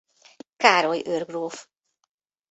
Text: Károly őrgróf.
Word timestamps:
Károly 0.57 1.01
őrgróf. 1.05 1.67